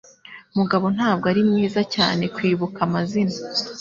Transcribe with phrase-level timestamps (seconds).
[0.57, 3.37] Mugabo ntabwo ari mwiza cyane kwibuka amazina.